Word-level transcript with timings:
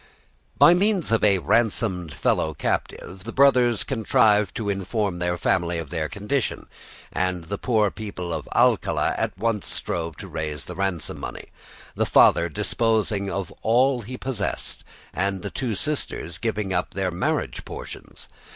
By 0.57 0.73
means 0.73 1.11
of 1.11 1.23
a 1.23 1.37
ransomed 1.37 2.11
fellow 2.15 2.55
captive 2.55 3.23
the 3.23 3.31
brothers 3.31 3.83
contrived 3.83 4.55
to 4.55 4.67
inform 4.67 5.19
their 5.19 5.37
family 5.37 5.77
of 5.77 5.91
their 5.91 6.09
condition, 6.09 6.65
and 7.13 7.43
the 7.43 7.59
poor 7.59 7.91
people 7.91 8.33
at 8.33 8.45
Alcala 8.55 9.09
at 9.15 9.37
once 9.37 9.67
strove 9.67 10.15
to 10.17 10.27
raise 10.27 10.65
the 10.65 10.73
ransom 10.73 11.19
money, 11.19 11.49
the 11.93 12.07
father 12.07 12.49
disposing 12.49 13.29
of 13.29 13.51
all 13.61 14.01
he 14.01 14.17
possessed, 14.17 14.83
and 15.13 15.43
the 15.43 15.51
two 15.51 15.75
sisters 15.75 16.39
giving 16.39 16.73
up 16.73 16.95
their 16.95 17.11
marriage 17.11 17.63
portions. 17.63 18.27